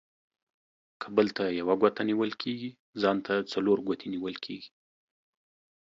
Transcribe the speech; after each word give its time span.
که 1.01 1.07
بل 1.15 1.27
ته 1.37 1.43
يوه 1.59 1.75
گوته 1.81 2.01
نيول 2.09 2.31
کېږي، 2.41 2.71
ځان 3.01 3.17
ته 3.25 3.33
څلور 3.51 3.77
گوتي 3.87 4.07
نيول 4.13 4.35
کېږي. 4.45 4.69